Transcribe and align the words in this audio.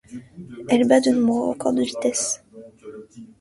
Elle 0.67 0.87
bat 0.87 0.99
de 0.99 1.11
nombreux 1.11 1.49
records 1.49 1.73
de 1.73 1.83
vitesse. 1.83 2.43